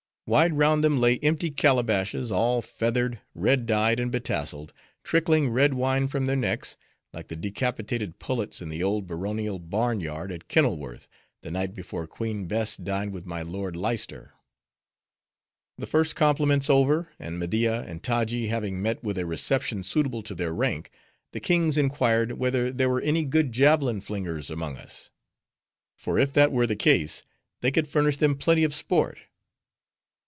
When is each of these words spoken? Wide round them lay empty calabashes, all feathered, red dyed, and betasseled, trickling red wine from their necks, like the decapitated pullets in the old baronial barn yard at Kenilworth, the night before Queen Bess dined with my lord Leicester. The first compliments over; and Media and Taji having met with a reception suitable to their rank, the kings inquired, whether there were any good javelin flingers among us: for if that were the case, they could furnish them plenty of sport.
Wide 0.27 0.53
round 0.53 0.81
them 0.81 1.01
lay 1.01 1.19
empty 1.19 1.51
calabashes, 1.51 2.31
all 2.31 2.61
feathered, 2.61 3.19
red 3.35 3.65
dyed, 3.65 3.99
and 3.99 4.09
betasseled, 4.09 4.71
trickling 5.03 5.49
red 5.49 5.73
wine 5.73 6.07
from 6.07 6.25
their 6.25 6.37
necks, 6.37 6.77
like 7.11 7.27
the 7.27 7.35
decapitated 7.35 8.17
pullets 8.17 8.61
in 8.61 8.69
the 8.69 8.81
old 8.81 9.07
baronial 9.07 9.59
barn 9.59 9.99
yard 9.99 10.31
at 10.31 10.47
Kenilworth, 10.47 11.05
the 11.41 11.51
night 11.51 11.73
before 11.73 12.07
Queen 12.07 12.47
Bess 12.47 12.77
dined 12.77 13.11
with 13.11 13.25
my 13.25 13.41
lord 13.41 13.75
Leicester. 13.75 14.33
The 15.77 15.85
first 15.85 16.15
compliments 16.15 16.69
over; 16.69 17.09
and 17.19 17.37
Media 17.37 17.81
and 17.81 18.01
Taji 18.01 18.47
having 18.47 18.81
met 18.81 19.03
with 19.03 19.17
a 19.17 19.25
reception 19.25 19.83
suitable 19.83 20.23
to 20.23 20.35
their 20.35 20.53
rank, 20.53 20.91
the 21.33 21.41
kings 21.41 21.77
inquired, 21.77 22.33
whether 22.39 22.71
there 22.71 22.87
were 22.89 23.01
any 23.01 23.25
good 23.25 23.51
javelin 23.51 23.99
flingers 23.99 24.49
among 24.49 24.77
us: 24.77 25.11
for 25.97 26.17
if 26.17 26.31
that 26.31 26.53
were 26.53 26.67
the 26.67 26.77
case, 26.77 27.23
they 27.59 27.69
could 27.71 27.89
furnish 27.89 28.15
them 28.15 28.37
plenty 28.37 28.63
of 28.63 28.73
sport. 28.73 29.17